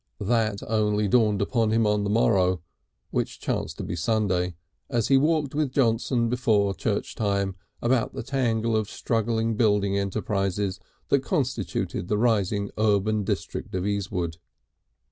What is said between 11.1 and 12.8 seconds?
constituted the rising